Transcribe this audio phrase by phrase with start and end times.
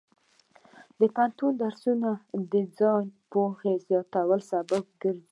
[0.99, 2.09] د پوهنتون درسونه
[2.51, 5.25] د ځان پوهې زیاتوالي سبب ګرځي.